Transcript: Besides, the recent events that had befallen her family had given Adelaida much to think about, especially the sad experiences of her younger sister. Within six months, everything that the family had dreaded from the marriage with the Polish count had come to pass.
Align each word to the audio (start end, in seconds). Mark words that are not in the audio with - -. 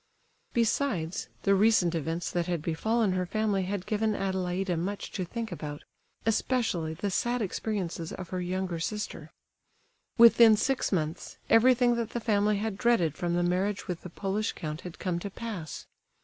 Besides, 0.53 1.27
the 1.43 1.53
recent 1.53 1.93
events 1.93 2.31
that 2.31 2.47
had 2.47 2.63
befallen 2.63 3.11
her 3.11 3.27
family 3.27 3.65
had 3.65 3.85
given 3.85 4.15
Adelaida 4.15 4.75
much 4.75 5.11
to 5.11 5.23
think 5.23 5.51
about, 5.51 5.83
especially 6.25 6.95
the 6.95 7.11
sad 7.11 7.39
experiences 7.39 8.11
of 8.11 8.29
her 8.29 8.41
younger 8.41 8.79
sister. 8.79 9.29
Within 10.17 10.57
six 10.57 10.91
months, 10.91 11.37
everything 11.51 11.93
that 11.97 12.09
the 12.13 12.19
family 12.19 12.57
had 12.57 12.79
dreaded 12.79 13.15
from 13.15 13.35
the 13.35 13.43
marriage 13.43 13.87
with 13.87 14.01
the 14.01 14.09
Polish 14.09 14.53
count 14.53 14.81
had 14.81 14.97
come 14.97 15.19
to 15.19 15.29
pass. 15.29 15.85